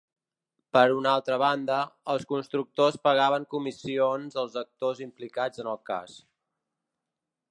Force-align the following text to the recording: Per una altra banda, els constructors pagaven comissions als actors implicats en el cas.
Per 0.75 0.83
una 0.99 1.09
altra 1.17 1.35
banda, 1.43 1.81
els 2.13 2.25
constructors 2.31 2.97
pagaven 3.09 3.45
comissions 3.53 4.41
als 4.45 4.59
actors 4.65 5.05
implicats 5.09 5.65
en 5.65 5.73
el 5.75 5.81
cas. 5.93 6.17